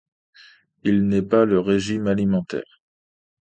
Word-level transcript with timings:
Il 0.81 1.07
n'est 1.07 1.21
pas 1.21 1.45
le 1.45 1.59
régime 1.59 2.07
alimentaire. 2.07 2.81